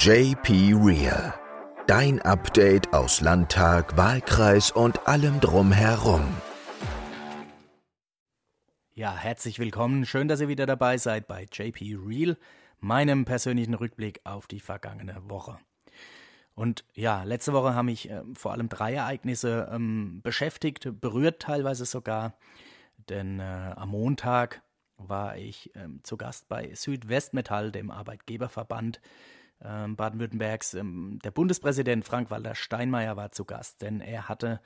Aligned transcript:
JP 0.00 0.74
Real. 0.80 1.34
Dein 1.88 2.22
Update 2.22 2.92
aus 2.92 3.20
Landtag, 3.20 3.96
Wahlkreis 3.96 4.70
und 4.70 5.08
allem 5.08 5.40
drumherum. 5.40 6.22
Ja, 8.94 9.16
herzlich 9.16 9.58
willkommen. 9.58 10.06
Schön, 10.06 10.28
dass 10.28 10.40
ihr 10.40 10.46
wieder 10.46 10.66
dabei 10.66 10.98
seid 10.98 11.26
bei 11.26 11.48
JP 11.52 11.98
Real, 12.06 12.36
meinem 12.78 13.24
persönlichen 13.24 13.74
Rückblick 13.74 14.20
auf 14.22 14.46
die 14.46 14.60
vergangene 14.60 15.16
Woche. 15.28 15.58
Und 16.54 16.84
ja, 16.94 17.24
letzte 17.24 17.52
Woche 17.52 17.74
haben 17.74 17.86
mich 17.86 18.08
äh, 18.08 18.22
vor 18.34 18.52
allem 18.52 18.68
drei 18.68 18.94
Ereignisse 18.94 19.68
ähm, 19.72 20.20
beschäftigt, 20.22 21.00
berührt 21.00 21.42
teilweise 21.42 21.86
sogar. 21.86 22.34
Denn 23.08 23.40
äh, 23.40 23.72
am 23.74 23.88
Montag 23.88 24.62
war 24.96 25.36
ich 25.36 25.72
ähm, 25.74 25.98
zu 26.04 26.16
Gast 26.16 26.48
bei 26.48 26.72
Südwestmetall, 26.72 27.72
dem 27.72 27.90
Arbeitgeberverband 27.90 29.00
Baden-Württembergs. 29.60 30.74
Ähm, 30.74 31.18
der 31.24 31.30
Bundespräsident 31.30 32.04
Frank-Walter 32.04 32.54
Steinmeier 32.54 33.16
war 33.16 33.32
zu 33.32 33.44
Gast, 33.44 33.82
denn 33.82 34.00
er 34.00 34.28
hatte 34.28 34.60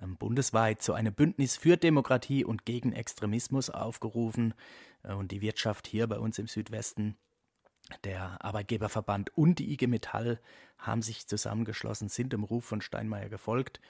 ähm, 0.00 0.16
bundesweit 0.16 0.82
zu 0.82 0.92
einem 0.94 1.14
Bündnis 1.14 1.56
für 1.56 1.76
Demokratie 1.76 2.44
und 2.44 2.64
gegen 2.64 2.92
Extremismus 2.92 3.70
aufgerufen. 3.70 4.54
Äh, 5.02 5.12
und 5.12 5.32
die 5.32 5.40
Wirtschaft 5.40 5.86
hier 5.86 6.06
bei 6.06 6.18
uns 6.18 6.38
im 6.38 6.46
Südwesten, 6.46 7.16
der 8.04 8.44
Arbeitgeberverband 8.44 9.36
und 9.36 9.58
die 9.58 9.72
IG 9.72 9.86
Metall 9.86 10.40
haben 10.76 11.02
sich 11.02 11.26
zusammengeschlossen, 11.26 12.08
sind 12.08 12.32
dem 12.32 12.44
Ruf 12.44 12.64
von 12.64 12.80
Steinmeier 12.80 13.28
gefolgt. 13.28 13.80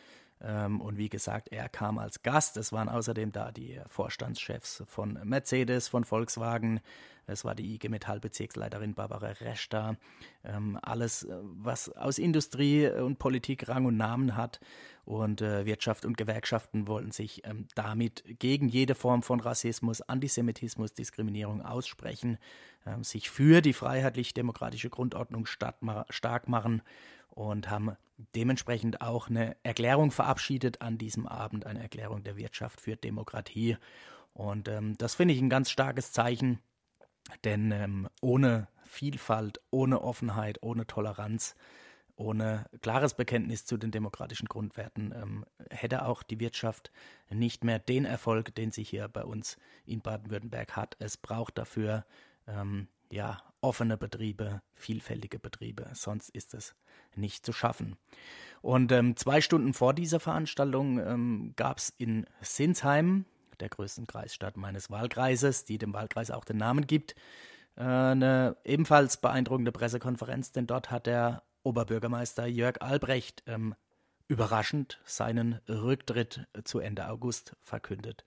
Ähm, 0.41 0.80
und 0.80 0.98
wie 0.98 1.09
gesagt, 1.09 1.48
er 1.48 1.69
kam 1.69 1.98
als 1.98 2.23
Gast. 2.23 2.56
Es 2.56 2.73
waren 2.73 2.88
außerdem 2.88 3.33
da 3.33 3.51
die 3.51 3.80
Vorstandschefs 3.88 4.84
von 4.87 5.19
Mercedes, 5.24 5.88
von 5.88 6.05
Volkswagen. 6.05 6.80
Es 7.27 7.45
war 7.45 7.55
die 7.55 7.74
IG 7.74 7.88
Metall 7.88 8.20
Bezirksleiterin 8.20 8.95
Barbara 8.95 9.29
Resch 9.29 9.69
da. 9.69 9.96
Ähm, 10.45 10.79
alles, 10.80 11.24
äh, 11.24 11.37
was 11.43 11.91
aus 11.91 12.19
Industrie 12.19 12.88
und 12.88 13.18
Politik 13.18 13.68
Rang 13.68 13.87
und 13.87 13.96
Namen 13.96 14.37
hat. 14.37 14.60
Und 15.04 15.40
äh, 15.43 15.66
Wirtschaft 15.66 16.04
und 16.04 16.16
Gewerkschaften 16.16 16.87
wollten 16.87 17.10
sich 17.10 17.45
ähm, 17.45 17.66
damit 17.74 18.23
gegen 18.38 18.68
jede 18.68 18.95
Form 18.95 19.23
von 19.23 19.40
Rassismus, 19.40 20.02
Antisemitismus, 20.02 20.93
Diskriminierung 20.95 21.62
aussprechen, 21.62 22.38
sich 23.02 23.29
für 23.29 23.60
die 23.60 23.74
freiheitlich-demokratische 23.74 24.88
Grundordnung 24.88 25.45
stark 25.45 26.49
machen 26.49 26.80
und 27.29 27.68
haben 27.68 27.96
dementsprechend 28.35 29.01
auch 29.01 29.29
eine 29.29 29.57
Erklärung 29.63 30.11
verabschiedet 30.11 30.83
an 30.83 30.99
diesem 30.99 31.27
Abend, 31.27 31.66
eine 31.66 31.80
Erklärung 31.80 32.23
der 32.24 32.37
Wirtschaft 32.37 32.80
für 32.80 32.97
Demokratie. 32.97 33.77
Und 34.33 34.69
ähm, 34.69 34.97
das 34.99 35.15
finde 35.15 35.35
ich 35.35 35.41
ein 35.41 35.51
ganz 35.51 35.71
starkes 35.71 36.13
Zeichen, 36.13 36.61
denn 37.45 37.73
ähm, 37.73 38.09
ohne 38.21 38.69
Vielfalt, 38.85 39.61
ohne 39.71 40.01
Offenheit, 40.01 40.59
ohne 40.63 40.87
Toleranz, 40.87 41.55
ohne 42.16 42.66
klares 42.83 43.15
Bekenntnis 43.15 43.65
zu 43.65 43.77
den 43.77 43.93
demokratischen 43.93 44.49
Grundwerten 44.49 45.13
ähm, 45.15 45.45
hätte 45.71 46.05
auch 46.05 46.23
die 46.24 46.41
Wirtschaft 46.41 46.91
nicht 47.30 47.63
mehr 47.63 47.79
den 47.79 48.05
Erfolg, 48.05 48.55
den 48.55 48.73
sie 48.73 48.83
hier 48.83 49.07
bei 49.09 49.24
uns 49.24 49.57
in 49.87 50.01
Baden-Württemberg 50.01 50.74
hat. 50.74 50.96
Es 50.99 51.16
braucht 51.16 51.59
dafür 51.59 52.05
ähm, 52.49 52.89
ja 53.10 53.42
offene 53.60 53.96
Betriebe, 53.96 54.62
vielfältige 54.74 55.38
Betriebe, 55.38 55.88
sonst 55.95 56.30
ist 56.30 56.54
es 56.54 56.74
nicht 57.15 57.45
zu 57.45 57.52
schaffen. 57.52 57.96
Und 58.62 58.92
ähm, 58.92 59.16
zwei 59.16 59.40
Stunden 59.40 59.74
vor 59.74 59.95
dieser 59.95 60.20
Veranstaltung 60.20 60.98
ähm, 60.98 61.52
gab 61.56 61.78
es 61.78 61.92
in 61.98 62.26
Sinsheim, 62.40 63.24
der 63.60 63.68
größten 63.68 64.06
Kreisstadt 64.06 64.56
meines 64.56 64.91
Wahlkreises, 64.91 65.65
die 65.65 65.78
dem 65.78 65.92
Wahlkreis 65.92 66.31
auch 66.31 66.44
den 66.44 66.59
Namen 66.59 66.87
gibt, 66.87 67.16
äh, 67.76 67.82
eine 67.82 68.56
ebenfalls 68.65 69.16
beeindruckende 69.16 69.72
Pressekonferenz, 69.72 70.53
denn 70.53 70.66
dort 70.66 70.91
hat 70.91 71.06
der 71.06 71.43
Oberbürgermeister 71.65 72.47
Jörg 72.47 72.81
Albrecht 72.81 73.43
ähm, 73.47 73.75
überraschend 74.28 75.00
seinen 75.04 75.60
Rücktritt 75.69 76.47
zu 76.65 76.78
Ende 76.78 77.09
August 77.09 77.56
verkündet. 77.62 78.25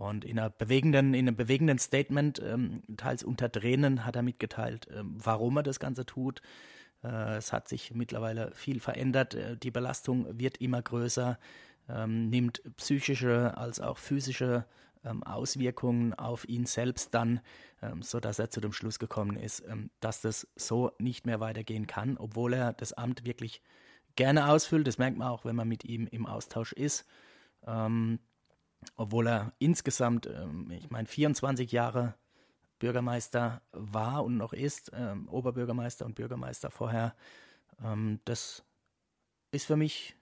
Und 0.00 0.24
in, 0.24 0.38
einer 0.38 0.48
bewegenden, 0.48 1.12
in 1.12 1.28
einem 1.28 1.36
bewegenden 1.36 1.78
Statement, 1.78 2.40
ähm, 2.42 2.82
teils 2.96 3.22
unter 3.22 3.52
Tränen, 3.52 4.06
hat 4.06 4.16
er 4.16 4.22
mitgeteilt, 4.22 4.88
ähm, 4.96 5.14
warum 5.18 5.58
er 5.58 5.62
das 5.62 5.78
Ganze 5.78 6.06
tut, 6.06 6.40
äh, 7.04 7.36
es 7.36 7.52
hat 7.52 7.68
sich 7.68 7.94
mittlerweile 7.94 8.50
viel 8.54 8.80
verändert. 8.80 9.34
Äh, 9.34 9.58
die 9.58 9.70
Belastung 9.70 10.26
wird 10.38 10.56
immer 10.56 10.80
größer, 10.80 11.38
ähm, 11.90 12.30
nimmt 12.30 12.62
psychische 12.78 13.58
als 13.58 13.78
auch 13.78 13.98
physische 13.98 14.64
ähm, 15.04 15.22
Auswirkungen 15.22 16.14
auf 16.14 16.48
ihn 16.48 16.64
selbst 16.64 17.12
dann, 17.12 17.40
ähm, 17.82 18.00
sodass 18.00 18.38
er 18.38 18.48
zu 18.48 18.62
dem 18.62 18.72
Schluss 18.72 18.98
gekommen 18.98 19.36
ist, 19.36 19.62
dass 20.00 20.22
das 20.22 20.48
so 20.56 20.92
nicht 20.98 21.26
mehr 21.26 21.40
weitergehen 21.40 21.86
kann, 21.86 22.16
obwohl 22.16 22.54
er 22.54 22.72
das 22.72 22.94
Amt 22.94 23.26
wirklich 23.26 23.60
gerne 24.16 24.48
ausfüllt. 24.48 24.86
Das 24.86 24.96
merkt 24.96 25.18
man 25.18 25.28
auch, 25.28 25.44
wenn 25.44 25.56
man 25.56 25.68
mit 25.68 25.84
ihm 25.84 26.06
im 26.06 26.24
Austausch 26.24 26.72
ist. 26.72 27.04
Obwohl 28.96 29.28
er 29.28 29.52
insgesamt, 29.58 30.28
ich 30.70 30.90
meine, 30.90 31.06
24 31.06 31.70
Jahre 31.70 32.14
Bürgermeister 32.80 33.62
war 33.72 34.24
und 34.24 34.36
noch 34.36 34.52
ist, 34.52 34.90
ähm, 34.94 35.28
Oberbürgermeister 35.28 36.04
und 36.04 36.16
Bürgermeister 36.16 36.70
vorher, 36.70 37.14
ähm, 37.84 38.18
das 38.24 38.64
ist 39.52 39.66
für 39.66 39.76
mich, 39.76 40.16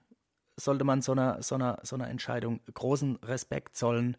sollte 0.55 0.83
man 0.83 1.01
so 1.01 1.13
einer, 1.13 1.41
so 1.41 1.55
einer, 1.55 1.79
so 1.83 1.95
einer 1.95 2.09
Entscheidung 2.09 2.59
großen 2.71 3.15
Respekt 3.17 3.75
zollen. 3.75 4.17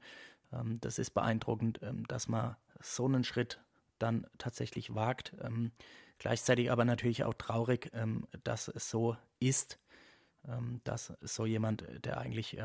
Ähm, 0.52 0.80
das 0.80 0.98
ist 0.98 1.10
beeindruckend, 1.10 1.80
ähm, 1.82 2.06
dass 2.08 2.28
man 2.28 2.56
so 2.80 3.04
einen 3.04 3.24
Schritt 3.24 3.60
dann 3.98 4.26
tatsächlich 4.38 4.94
wagt. 4.94 5.34
Ähm, 5.42 5.72
gleichzeitig 6.18 6.70
aber 6.70 6.84
natürlich 6.84 7.24
auch 7.24 7.34
traurig, 7.34 7.90
ähm, 7.92 8.26
dass 8.42 8.68
es 8.68 8.90
so 8.90 9.16
ist, 9.38 9.78
dass 10.84 11.12
so 11.20 11.44
jemand, 11.44 11.84
der 12.02 12.16
eigentlich 12.16 12.56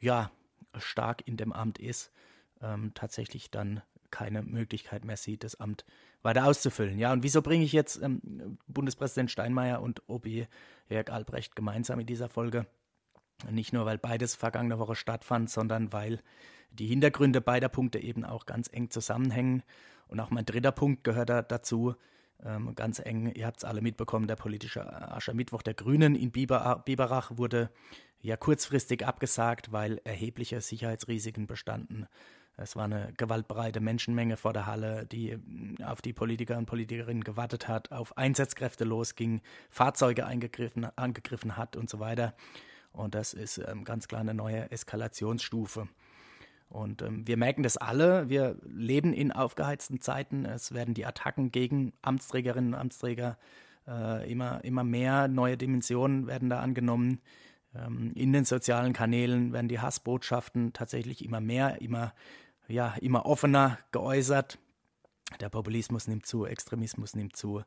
ja 0.00 0.32
stark 0.78 1.26
in 1.26 1.36
dem 1.36 1.52
Amt 1.52 1.78
ist, 1.78 2.12
tatsächlich 2.94 3.50
dann 3.50 3.82
keine 4.10 4.42
Möglichkeit 4.42 5.04
mehr 5.04 5.16
sieht, 5.16 5.44
das 5.44 5.58
Amt 5.60 5.84
weiter 6.22 6.44
auszufüllen. 6.46 6.98
Ja, 6.98 7.12
und 7.12 7.22
wieso 7.22 7.42
bringe 7.42 7.64
ich 7.64 7.72
jetzt 7.72 8.02
ähm, 8.02 8.58
Bundespräsident 8.66 9.30
Steinmeier 9.30 9.80
und 9.80 10.02
OB 10.08 10.46
Jörg 10.88 11.10
Albrecht 11.10 11.56
gemeinsam 11.56 12.00
in 12.00 12.06
dieser 12.06 12.28
Folge? 12.28 12.66
Nicht 13.50 13.72
nur, 13.72 13.86
weil 13.86 13.96
beides 13.96 14.34
vergangene 14.34 14.78
Woche 14.78 14.94
stattfand, 14.94 15.48
sondern 15.48 15.92
weil 15.92 16.20
die 16.70 16.86
Hintergründe 16.86 17.40
beider 17.40 17.68
Punkte 17.68 17.98
eben 17.98 18.24
auch 18.24 18.44
ganz 18.44 18.68
eng 18.70 18.90
zusammenhängen. 18.90 19.62
Und 20.08 20.20
auch 20.20 20.30
mein 20.30 20.44
dritter 20.44 20.72
Punkt 20.72 21.04
gehört 21.04 21.30
da 21.30 21.42
dazu, 21.42 21.94
ähm, 22.44 22.74
ganz 22.74 22.98
eng, 22.98 23.32
ihr 23.34 23.46
habt 23.46 23.58
es 23.58 23.64
alle 23.64 23.82
mitbekommen, 23.82 24.26
der 24.26 24.36
politische 24.36 24.84
Aschermittwoch 25.12 25.62
der 25.62 25.74
Grünen 25.74 26.14
in 26.14 26.30
Biber, 26.30 26.82
Biberach 26.84 27.32
wurde 27.36 27.70
ja 28.20 28.36
kurzfristig 28.36 29.06
abgesagt, 29.06 29.72
weil 29.72 30.00
erhebliche 30.04 30.60
Sicherheitsrisiken 30.60 31.46
bestanden. 31.46 32.06
Es 32.56 32.76
war 32.76 32.84
eine 32.84 33.12
gewaltbereite 33.16 33.80
Menschenmenge 33.80 34.36
vor 34.36 34.52
der 34.52 34.66
Halle, 34.66 35.06
die 35.06 35.36
mm, 35.36 35.82
auf 35.82 36.02
die 36.02 36.12
Politiker 36.12 36.58
und 36.58 36.66
Politikerinnen 36.66 37.24
gewartet 37.24 37.68
hat, 37.68 37.90
auf 37.90 38.16
Einsatzkräfte 38.18 38.84
losging, 38.84 39.40
Fahrzeuge 39.70 40.26
angegriffen, 40.26 41.56
hat 41.56 41.76
und 41.76 41.88
so 41.88 42.00
weiter. 42.00 42.34
Und 42.92 43.14
das 43.14 43.32
ist 43.32 43.58
ähm, 43.58 43.84
ganz 43.84 44.08
klar 44.08 44.20
eine 44.20 44.34
neue 44.34 44.70
Eskalationsstufe. 44.70 45.88
Und 46.70 47.02
ähm, 47.02 47.26
wir 47.26 47.36
merken 47.36 47.62
das 47.62 47.76
alle. 47.76 48.30
Wir 48.30 48.56
leben 48.64 49.12
in 49.12 49.32
aufgeheizten 49.32 50.00
Zeiten. 50.00 50.46
Es 50.46 50.72
werden 50.72 50.94
die 50.94 51.04
Attacken 51.04 51.52
gegen 51.52 51.92
Amtsträgerinnen 52.00 52.72
und 52.72 52.80
Amtsträger 52.80 53.36
äh, 53.86 54.30
immer, 54.30 54.64
immer 54.64 54.84
mehr. 54.84 55.28
Neue 55.28 55.58
Dimensionen 55.58 56.26
werden 56.26 56.48
da 56.48 56.60
angenommen. 56.60 57.20
Ähm, 57.74 58.12
in 58.14 58.32
den 58.32 58.44
sozialen 58.44 58.94
Kanälen 58.94 59.52
werden 59.52 59.68
die 59.68 59.80
Hassbotschaften 59.80 60.72
tatsächlich 60.72 61.24
immer 61.24 61.40
mehr, 61.40 61.82
immer 61.82 62.14
ja, 62.70 62.94
immer 63.00 63.26
offener 63.26 63.78
geäußert. 63.92 64.58
Der 65.40 65.48
Populismus 65.48 66.08
nimmt 66.08 66.26
zu, 66.26 66.46
Extremismus 66.46 67.14
nimmt 67.14 67.36
zu. 67.36 67.62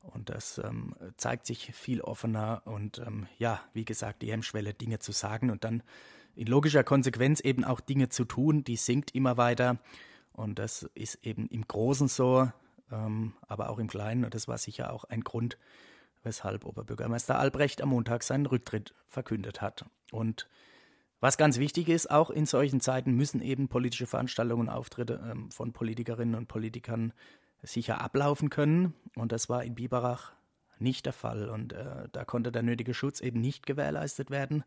Und 0.00 0.30
das 0.30 0.58
ähm, 0.58 0.94
zeigt 1.16 1.46
sich 1.46 1.72
viel 1.74 2.00
offener 2.00 2.62
und 2.64 2.98
ähm, 2.98 3.28
ja, 3.38 3.60
wie 3.72 3.84
gesagt, 3.84 4.22
die 4.22 4.32
Hemmschwelle, 4.32 4.74
Dinge 4.74 4.98
zu 4.98 5.12
sagen 5.12 5.48
und 5.50 5.62
dann 5.62 5.82
in 6.34 6.46
logischer 6.46 6.84
Konsequenz 6.84 7.40
eben 7.40 7.64
auch 7.64 7.80
Dinge 7.80 8.08
zu 8.08 8.24
tun, 8.24 8.64
die 8.64 8.76
sinkt 8.76 9.14
immer 9.14 9.36
weiter. 9.36 9.78
Und 10.32 10.58
das 10.58 10.84
ist 10.94 11.18
eben 11.26 11.46
im 11.48 11.66
Großen 11.66 12.08
so, 12.08 12.50
ähm, 12.90 13.34
aber 13.46 13.70
auch 13.70 13.78
im 13.78 13.88
Kleinen. 13.88 14.24
Und 14.24 14.34
das 14.34 14.48
war 14.48 14.58
sicher 14.58 14.92
auch 14.92 15.04
ein 15.04 15.22
Grund, 15.22 15.58
weshalb 16.22 16.64
Oberbürgermeister 16.64 17.38
Albrecht 17.38 17.82
am 17.82 17.90
Montag 17.90 18.22
seinen 18.22 18.46
Rücktritt 18.46 18.94
verkündet 19.08 19.60
hat. 19.60 19.84
Und 20.10 20.48
was 21.20 21.36
ganz 21.36 21.58
wichtig 21.58 21.88
ist, 21.88 22.10
auch 22.10 22.30
in 22.30 22.46
solchen 22.46 22.80
Zeiten 22.80 23.12
müssen 23.12 23.40
eben 23.40 23.68
politische 23.68 24.06
Veranstaltungen 24.06 24.68
und 24.68 24.74
Auftritte 24.74 25.22
ähm, 25.30 25.50
von 25.50 25.72
Politikerinnen 25.72 26.34
und 26.34 26.48
Politikern 26.48 27.12
sicher 27.62 28.00
ablaufen 28.00 28.50
können. 28.50 28.94
Und 29.14 29.32
das 29.32 29.48
war 29.48 29.62
in 29.62 29.74
Biberach 29.74 30.32
nicht 30.78 31.06
der 31.06 31.12
Fall. 31.12 31.48
Und 31.48 31.74
äh, 31.74 32.08
da 32.10 32.24
konnte 32.24 32.50
der 32.50 32.62
nötige 32.62 32.92
Schutz 32.94 33.20
eben 33.20 33.40
nicht 33.40 33.66
gewährleistet 33.66 34.30
werden, 34.30 34.64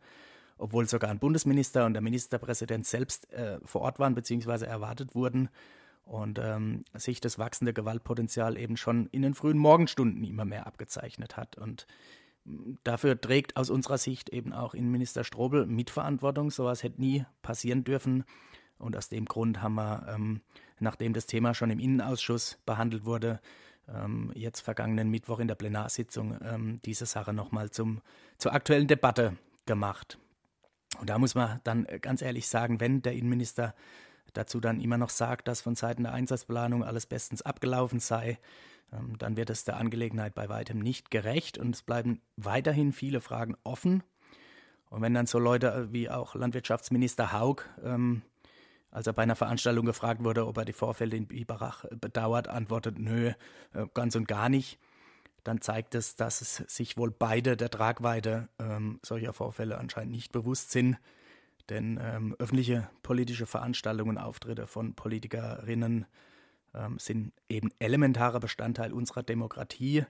obwohl 0.57 0.87
sogar 0.87 1.09
ein 1.09 1.19
Bundesminister 1.19 1.85
und 1.85 1.93
der 1.93 2.01
Ministerpräsident 2.01 2.85
selbst 2.85 3.31
äh, 3.33 3.59
vor 3.63 3.81
Ort 3.81 3.99
waren 3.99 4.15
bzw. 4.15 4.65
erwartet 4.65 5.15
wurden. 5.15 5.49
und 6.05 6.39
ähm, 6.39 6.85
sich 6.93 7.19
das 7.19 7.39
wachsende 7.39 7.73
Gewaltpotenzial 7.73 8.57
eben 8.57 8.77
schon 8.77 9.07
in 9.07 9.23
den 9.23 9.33
frühen 9.33 9.57
Morgenstunden 9.57 10.23
immer 10.23 10.45
mehr 10.45 10.67
abgezeichnet 10.67 11.35
hat. 11.35 11.57
Und 11.57 11.87
mm, 12.45 12.75
dafür 12.83 13.19
trägt 13.19 13.57
aus 13.57 13.69
unserer 13.69 13.97
Sicht 13.97 14.29
eben 14.29 14.53
auch 14.53 14.73
Innenminister 14.75 15.23
Strobel 15.23 15.65
Mitverantwortung. 15.65 16.51
Sowas 16.51 16.83
hätte 16.83 17.01
nie 17.01 17.25
passieren 17.41 17.83
dürfen. 17.83 18.23
Und 18.77 18.95
aus 18.95 19.09
dem 19.09 19.25
Grund 19.25 19.61
haben 19.61 19.75
wir, 19.75 20.05
ähm, 20.07 20.41
nachdem 20.79 21.13
das 21.13 21.25
Thema 21.25 21.53
schon 21.53 21.71
im 21.71 21.79
Innenausschuss 21.79 22.59
behandelt 22.65 23.05
wurde, 23.05 23.39
ähm, 23.87 24.31
jetzt 24.35 24.61
vergangenen 24.61 25.09
Mittwoch 25.09 25.39
in 25.39 25.47
der 25.47 25.55
Plenarsitzung 25.55 26.37
ähm, 26.43 26.79
diese 26.85 27.05
Sache 27.05 27.33
nochmal 27.33 27.71
zur 27.71 28.01
aktuellen 28.43 28.87
Debatte 28.87 29.37
gemacht. 29.65 30.19
Und 30.99 31.09
da 31.09 31.17
muss 31.17 31.35
man 31.35 31.59
dann 31.63 31.87
ganz 32.01 32.21
ehrlich 32.21 32.47
sagen, 32.47 32.79
wenn 32.79 33.01
der 33.01 33.13
Innenminister 33.13 33.73
dazu 34.33 34.59
dann 34.59 34.79
immer 34.79 34.97
noch 34.97 35.09
sagt, 35.09 35.47
dass 35.47 35.61
von 35.61 35.75
Seiten 35.75 36.03
der 36.03 36.13
Einsatzplanung 36.13 36.83
alles 36.83 37.05
bestens 37.05 37.41
abgelaufen 37.41 37.99
sei, 37.99 38.39
ähm, 38.91 39.17
dann 39.17 39.37
wird 39.37 39.49
es 39.49 39.63
der 39.63 39.77
Angelegenheit 39.77 40.35
bei 40.35 40.49
weitem 40.49 40.79
nicht 40.79 41.11
gerecht 41.11 41.57
und 41.57 41.75
es 41.75 41.81
bleiben 41.81 42.21
weiterhin 42.37 42.91
viele 42.91 43.21
Fragen 43.21 43.55
offen. 43.63 44.03
Und 44.89 45.01
wenn 45.01 45.13
dann 45.13 45.25
so 45.25 45.39
Leute 45.39 45.67
äh, 45.67 45.93
wie 45.93 46.09
auch 46.09 46.35
Landwirtschaftsminister 46.35 47.31
Haug, 47.31 47.63
ähm, 47.83 48.21
als 48.91 49.07
er 49.07 49.13
bei 49.13 49.23
einer 49.23 49.35
Veranstaltung 49.35 49.85
gefragt 49.85 50.23
wurde, 50.23 50.47
ob 50.47 50.57
er 50.57 50.65
die 50.65 50.73
Vorfälle 50.73 51.17
in 51.17 51.27
Biberach 51.27 51.85
bedauert, 51.99 52.47
antwortet, 52.47 52.97
nö, 52.97 53.31
äh, 53.73 53.85
ganz 53.93 54.15
und 54.15 54.27
gar 54.27 54.49
nicht, 54.49 54.79
dann 55.45 55.61
zeigt 55.61 55.93
es, 55.93 56.15
dass 56.15 56.41
es 56.41 56.55
sich 56.67 56.97
wohl 56.97 57.11
beide 57.11 57.55
der 57.55 57.69
Tragweite 57.69 58.49
ähm, 58.59 58.99
solcher 59.03 59.31
Vorfälle 59.31 59.77
anscheinend 59.77 60.11
nicht 60.11 60.31
bewusst 60.31 60.71
sind. 60.71 60.97
Denn 61.69 61.99
ähm, 62.01 62.35
öffentliche 62.39 62.89
politische 63.03 63.45
Veranstaltungen, 63.45 64.17
Auftritte 64.17 64.65
von 64.65 64.95
Politikerinnen 64.95 66.07
ähm, 66.73 66.97
sind 66.97 67.31
eben 67.47 67.69
elementarer 67.77 68.39
Bestandteil 68.39 68.91
unserer 68.91 69.21
Demokratie. 69.21 70.05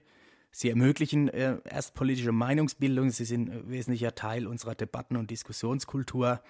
Sie 0.52 0.70
ermöglichen 0.70 1.28
äh, 1.28 1.58
erst 1.64 1.94
politische 1.94 2.32
Meinungsbildung, 2.32 3.10
sie 3.10 3.26
sind 3.26 3.50
äh, 3.50 3.68
wesentlicher 3.68 4.14
Teil 4.14 4.46
unserer 4.46 4.74
Debatten- 4.74 5.16
und 5.16 5.30
Diskussionskultur. 5.30 6.40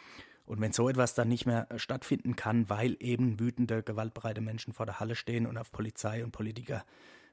Und 0.44 0.61
wenn 0.61 0.73
so 0.73 0.89
etwas 0.89 1.15
dann 1.15 1.29
nicht 1.29 1.44
mehr 1.44 1.69
äh, 1.73 1.81
stattfinden 1.81 2.37
kann, 2.37 2.71
weil 2.71 2.97
eben 3.00 3.41
wütende, 3.41 3.82
gewaltbereite 3.82 4.41
Menschen 4.41 4.73
vor 4.73 4.87
der 4.87 5.00
Halle 5.00 5.17
stehen 5.17 5.44
und 5.44 5.59
auf 5.59 5.73
Polizei 5.73 6.23
und 6.23 6.31
Politiker 6.31 6.85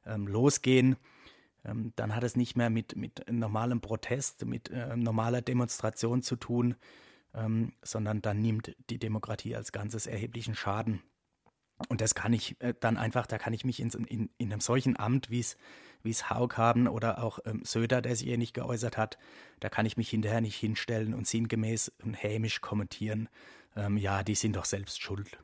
ähm, 0.07 0.27
losgehen, 0.27 0.95
ähm, 1.65 1.93
dann 1.95 2.15
hat 2.15 2.23
es 2.23 2.35
nicht 2.35 2.55
mehr 2.55 2.69
mit, 2.69 2.95
mit 2.95 3.25
normalem 3.31 3.81
Protest, 3.81 4.45
mit 4.45 4.69
äh, 4.69 4.95
normaler 4.95 5.41
Demonstration 5.41 6.21
zu 6.21 6.35
tun, 6.35 6.75
ähm, 7.33 7.73
sondern 7.81 8.21
dann 8.21 8.41
nimmt 8.41 8.75
die 8.89 8.99
Demokratie 8.99 9.55
als 9.55 9.71
Ganzes 9.71 10.07
erheblichen 10.07 10.55
Schaden. 10.55 11.01
Und 11.89 12.01
das 12.01 12.15
kann 12.15 12.33
ich 12.33 12.59
äh, 12.61 12.73
dann 12.79 12.97
einfach, 12.97 13.27
da 13.27 13.37
kann 13.37 13.53
ich 13.53 13.65
mich 13.65 13.79
in, 13.79 13.89
in, 13.89 14.29
in 14.37 14.51
einem 14.51 14.61
solchen 14.61 14.97
Amt, 14.97 15.29
wie 15.29 15.39
es 15.39 16.29
Haug 16.29 16.57
haben 16.57 16.87
oder 16.87 17.23
auch 17.23 17.39
ähm, 17.45 17.63
Söder, 17.63 18.01
der 18.01 18.15
sich 18.15 18.27
eh 18.27 18.37
nicht 18.37 18.53
geäußert 18.53 18.97
hat, 18.97 19.17
da 19.59 19.69
kann 19.69 19.85
ich 19.85 19.97
mich 19.97 20.09
hinterher 20.09 20.41
nicht 20.41 20.55
hinstellen 20.55 21.13
und 21.13 21.27
sinngemäß 21.27 21.91
und 22.03 22.13
hämisch 22.13 22.61
kommentieren, 22.61 23.29
ähm, 23.75 23.97
ja, 23.97 24.23
die 24.23 24.35
sind 24.35 24.55
doch 24.55 24.65
selbst 24.65 25.01
schuld. 25.01 25.39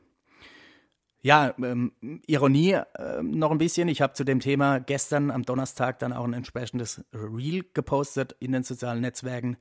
Ja, 1.22 1.54
ähm, 1.62 1.92
Ironie 2.26 2.72
äh, 2.72 3.22
noch 3.22 3.50
ein 3.50 3.58
bisschen. 3.58 3.88
Ich 3.88 4.00
habe 4.00 4.14
zu 4.14 4.24
dem 4.24 4.40
Thema 4.40 4.80
gestern 4.80 5.30
am 5.30 5.42
Donnerstag 5.42 5.98
dann 5.98 6.14
auch 6.14 6.24
ein 6.24 6.32
entsprechendes 6.32 7.04
Reel 7.12 7.64
gepostet 7.74 8.34
in 8.40 8.52
den 8.52 8.62
sozialen 8.62 9.02
Netzwerken. 9.02 9.58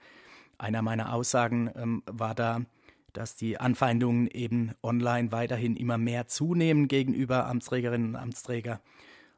Einer 0.58 0.82
meiner 0.82 1.14
Aussagen 1.14 1.70
ähm, 1.76 2.04
war 2.06 2.34
da, 2.34 2.62
dass 3.12 3.36
die 3.36 3.60
Anfeindungen 3.60 4.28
eben 4.28 4.72
online 4.84 5.34
weiterhin 5.34 5.76
immer 5.76 5.98
mehr 5.98 6.28
zunehmen 6.28 6.88
gegenüber 6.88 7.48
Amtsträgerinnen 7.48 8.10
und 8.10 8.16
Amtsträger. 8.16 8.80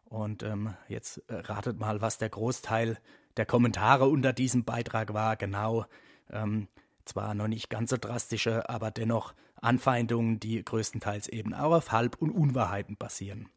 Und 0.06 0.44
ähm, 0.44 0.76
jetzt 0.90 1.24
äh, 1.28 1.36
ratet 1.36 1.80
mal, 1.80 2.02
was 2.02 2.20
der 2.20 2.30
Großteil 2.30 3.00
der 3.38 3.48
Kommentare 3.48 4.08
unter 4.08 4.34
diesem 4.34 4.64
Beitrag 4.64 5.14
war. 5.16 5.38
Genau, 5.38 5.86
ähm, 6.30 6.68
zwar 7.06 7.34
noch 7.34 7.48
nicht 7.48 7.70
ganz 7.70 7.90
so 7.90 7.98
drastische, 7.98 8.70
aber 8.70 8.92
dennoch 8.92 9.34
Anfeindungen, 9.56 10.40
die 10.40 10.64
größtenteils 10.64 11.28
eben 11.28 11.54
auch 11.54 11.74
auf 11.74 11.92
Halb- 11.92 12.22
und 12.22 12.32
Unwahrheiten 12.32 12.98
basieren. 12.98 13.50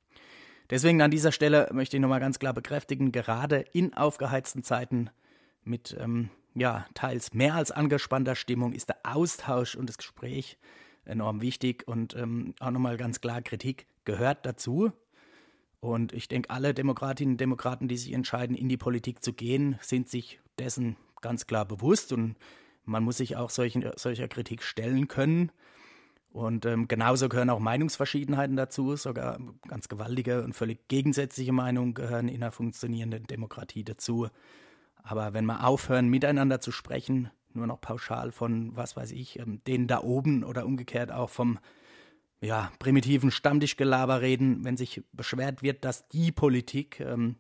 Deswegen 0.70 1.02
an 1.02 1.10
dieser 1.10 1.32
Stelle 1.32 1.68
möchte 1.72 1.96
ich 1.96 2.00
nochmal 2.00 2.20
ganz 2.20 2.38
klar 2.38 2.54
bekräftigen, 2.54 3.12
gerade 3.12 3.64
in 3.72 3.94
aufgeheizten 3.94 4.62
Zeiten 4.62 5.10
mit 5.62 5.96
ähm, 5.98 6.30
ja, 6.54 6.86
teils 6.94 7.34
mehr 7.34 7.54
als 7.54 7.70
angespannter 7.70 8.36
Stimmung 8.36 8.72
ist 8.72 8.88
der 8.88 8.98
Austausch 9.02 9.74
und 9.74 9.88
das 9.88 9.98
Gespräch 9.98 10.58
enorm 11.04 11.40
wichtig 11.40 11.86
und 11.86 12.14
ähm, 12.14 12.54
auch 12.60 12.70
nochmal 12.70 12.96
ganz 12.96 13.20
klar, 13.20 13.42
Kritik 13.42 13.86
gehört 14.04 14.46
dazu. 14.46 14.92
Und 15.80 16.14
ich 16.14 16.28
denke, 16.28 16.48
alle 16.48 16.72
Demokratinnen 16.72 17.34
und 17.34 17.40
Demokraten, 17.40 17.88
die 17.88 17.98
sich 17.98 18.12
entscheiden, 18.12 18.56
in 18.56 18.70
die 18.70 18.78
Politik 18.78 19.22
zu 19.22 19.34
gehen, 19.34 19.78
sind 19.82 20.08
sich 20.08 20.40
dessen 20.58 20.96
ganz 21.20 21.46
klar 21.46 21.66
bewusst 21.66 22.12
und 22.12 22.36
man 22.84 23.04
muss 23.04 23.18
sich 23.18 23.36
auch 23.36 23.50
solchen, 23.50 23.84
solcher 23.96 24.28
Kritik 24.28 24.62
stellen 24.62 25.08
können. 25.08 25.50
Und 26.30 26.66
ähm, 26.66 26.88
genauso 26.88 27.28
gehören 27.28 27.50
auch 27.50 27.60
Meinungsverschiedenheiten 27.60 28.56
dazu, 28.56 28.96
sogar 28.96 29.38
ganz 29.68 29.88
gewaltige 29.88 30.42
und 30.42 30.52
völlig 30.52 30.88
gegensätzliche 30.88 31.52
Meinungen 31.52 31.94
gehören 31.94 32.28
in 32.28 32.42
einer 32.42 32.50
funktionierenden 32.50 33.24
Demokratie 33.28 33.84
dazu. 33.84 34.28
Aber 35.04 35.32
wenn 35.32 35.44
wir 35.44 35.64
aufhören, 35.64 36.08
miteinander 36.08 36.60
zu 36.60 36.72
sprechen, 36.72 37.30
nur 37.52 37.68
noch 37.68 37.80
pauschal 37.80 38.32
von, 38.32 38.74
was 38.76 38.96
weiß 38.96 39.12
ich, 39.12 39.38
ähm, 39.38 39.62
denen 39.66 39.86
da 39.86 40.00
oben 40.00 40.42
oder 40.42 40.66
umgekehrt 40.66 41.12
auch 41.12 41.30
vom 41.30 41.58
ja, 42.40 42.72
primitiven 42.78 43.30
Stammtischgelaber 43.30 44.20
reden, 44.20 44.64
wenn 44.64 44.76
sich 44.76 45.02
beschwert 45.12 45.62
wird, 45.62 45.84
dass 45.84 46.08
die 46.08 46.32
Politik 46.32 47.00
ähm, 47.00 47.36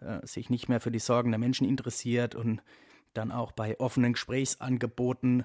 äh, 0.00 0.26
sich 0.26 0.50
nicht 0.50 0.68
mehr 0.68 0.80
für 0.80 0.90
die 0.90 0.98
Sorgen 0.98 1.30
der 1.30 1.38
Menschen 1.38 1.68
interessiert 1.68 2.34
und 2.34 2.62
dann 3.14 3.32
auch 3.32 3.52
bei 3.52 3.78
offenen 3.78 4.14
Gesprächsangeboten 4.14 5.44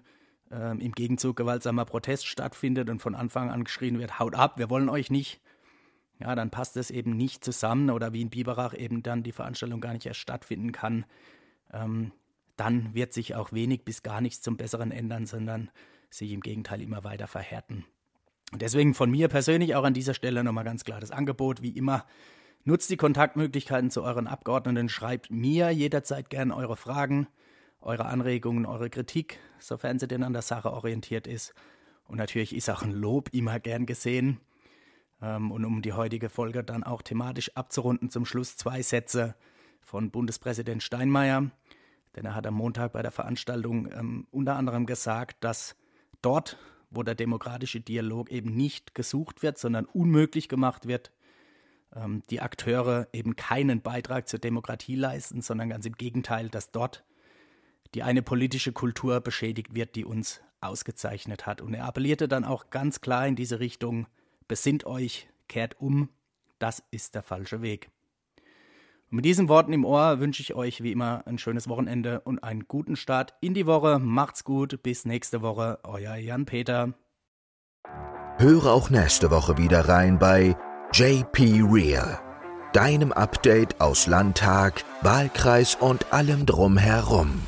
äh, 0.52 0.72
im 0.72 0.92
Gegenzug 0.92 1.36
gewaltsamer 1.36 1.86
Protest 1.86 2.28
stattfindet 2.28 2.90
und 2.90 3.02
von 3.02 3.16
Anfang 3.16 3.50
an 3.50 3.64
geschrien 3.64 4.00
wird, 4.00 4.20
haut 4.20 4.36
ab, 4.36 4.58
wir 4.58 4.70
wollen 4.70 4.90
euch 4.90 5.10
nicht, 5.10 5.42
ja, 6.20 6.36
dann 6.36 6.50
passt 6.50 6.78
es 6.78 6.90
eben 6.90 7.16
nicht 7.16 7.44
zusammen 7.44 7.90
oder 7.90 8.14
wie 8.14 8.22
in 8.22 8.30
Biberach 8.30 8.74
eben 8.74 9.04
dann 9.04 9.24
die 9.24 9.32
Veranstaltung 9.32 9.82
gar 9.82 9.94
nicht 9.94 10.06
erst 10.06 10.20
stattfinden 10.20 10.72
kann, 10.72 11.06
ähm, 11.74 12.12
dann 12.56 12.94
wird 12.96 13.14
sich 13.14 13.36
auch 13.36 13.52
wenig 13.52 13.86
bis 13.86 14.02
gar 14.02 14.22
nichts 14.22 14.42
zum 14.42 14.58
Besseren 14.58 14.92
ändern, 14.92 15.26
sondern 15.26 15.70
sich 16.10 16.32
im 16.32 16.42
Gegenteil 16.42 16.82
immer 16.82 17.04
weiter 17.04 17.28
verhärten. 17.28 17.86
Und 18.52 18.62
deswegen 18.62 18.94
von 18.94 19.12
mir 19.12 19.28
persönlich 19.28 19.76
auch 19.76 19.84
an 19.84 19.94
dieser 19.94 20.14
Stelle 20.14 20.44
nochmal 20.44 20.64
ganz 20.64 20.84
klar 20.84 21.00
das 21.00 21.12
Angebot, 21.12 21.62
wie 21.62 21.72
immer, 21.72 22.06
nutzt 22.64 22.90
die 22.90 22.98
Kontaktmöglichkeiten 22.98 23.92
zu 23.92 24.04
euren 24.04 24.28
Abgeordneten, 24.28 24.90
schreibt 24.90 25.30
mir 25.30 25.70
jederzeit 25.70 26.30
gern 26.30 26.52
eure 26.52 26.78
Fragen, 26.78 27.28
eure 27.82 28.06
Anregungen, 28.06 28.66
eure 28.66 28.90
Kritik, 28.90 29.40
sofern 29.60 30.00
sie 30.00 30.08
denn 30.08 30.24
an 30.24 30.34
der 30.34 30.42
Sache 30.42 30.72
orientiert 30.72 31.28
ist. 31.28 31.54
Und 32.06 32.18
natürlich 32.18 32.56
ist 32.56 32.70
auch 32.70 32.84
ein 32.84 32.92
Lob 32.92 33.30
immer 33.34 33.60
gern 33.60 33.86
gesehen. 33.86 34.40
Ähm, 35.22 35.52
und 35.52 35.66
um 35.66 35.82
die 35.82 35.94
heutige 35.94 36.30
Folge 36.30 36.64
dann 36.64 36.84
auch 36.84 37.02
thematisch 37.02 37.56
abzurunden, 37.56 38.10
zum 38.10 38.26
Schluss 38.26 38.58
zwei 38.58 38.82
Sätze 38.82 39.36
von 39.82 40.12
Bundespräsident 40.12 40.84
Steinmeier, 40.84 41.50
denn 42.16 42.26
er 42.26 42.36
hat 42.36 42.48
am 42.48 42.56
Montag 42.56 42.94
bei 42.94 43.02
der 43.02 43.12
Veranstaltung 43.12 43.92
ähm, 43.92 44.28
unter 44.32 44.56
anderem 44.56 44.86
gesagt, 44.86 45.44
dass 45.44 45.76
dort, 46.22 46.58
wo 46.90 47.04
der 47.04 47.16
demokratische 47.16 47.80
Dialog 47.80 48.32
eben 48.32 48.56
nicht 48.56 48.96
gesucht 48.96 49.44
wird, 49.44 49.58
sondern 49.58 49.86
unmöglich 49.86 50.50
gemacht 50.50 50.88
wird, 50.88 51.12
ähm, 51.96 52.24
die 52.30 52.42
Akteure 52.42 53.08
eben 53.14 53.36
keinen 53.36 53.82
Beitrag 53.82 54.28
zur 54.28 54.40
Demokratie 54.40 54.96
leisten, 54.96 55.42
sondern 55.42 55.70
ganz 55.70 55.86
im 55.86 55.94
Gegenteil, 55.94 56.50
dass 56.50 56.72
dort 56.72 57.06
die 57.94 58.04
eine 58.04 58.22
politische 58.22 58.72
Kultur 58.72 59.22
beschädigt 59.22 59.74
wird, 59.74 59.96
die 59.96 60.06
uns 60.06 60.42
ausgezeichnet 60.62 61.46
hat. 61.46 61.62
Und 61.62 61.74
er 61.74 61.86
appellierte 61.86 62.28
dann 62.28 62.44
auch 62.44 62.70
ganz 62.70 63.02
klar 63.02 63.28
in 63.28 63.36
diese 63.36 63.60
Richtung, 63.60 64.08
besinnt 64.48 64.86
euch, 64.86 65.28
kehrt 65.48 65.80
um, 65.80 66.10
das 66.60 66.84
ist 66.92 67.16
der 67.16 67.24
falsche 67.24 67.62
Weg. 67.62 67.90
Und 69.10 69.18
mit 69.18 69.26
diesen 69.26 69.48
Worten 69.48 69.72
im 69.72 69.86
Ohr 69.86 70.20
wünsche 70.20 70.42
ich 70.42 70.54
euch 70.54 70.84
wie 70.84 70.92
immer 70.92 71.26
ein 71.26 71.38
schönes 71.38 71.70
Wochenende 71.70 72.20
und 72.22 72.44
einen 72.44 72.68
guten 72.68 72.96
Start 72.98 73.36
in 73.40 73.54
die 73.54 73.66
Woche. 73.66 74.00
Macht's 74.00 74.44
gut, 74.44 74.84
bis 74.84 75.06
nächste 75.06 75.42
Woche, 75.42 75.80
euer 75.84 76.16
Jan-Peter. 76.16 76.94
Höre 78.38 78.66
auch 78.68 78.90
nächste 78.90 79.32
Woche 79.32 79.58
wieder 79.58 79.88
rein 79.88 80.20
bei 80.20 80.56
JP 80.94 81.64
Real, 81.72 82.20
deinem 82.78 83.12
Update 83.12 83.82
aus 83.82 84.06
Landtag, 84.06 84.84
Wahlkreis 85.02 85.74
und 85.80 86.14
allem 86.14 86.46
drumherum. 86.46 87.42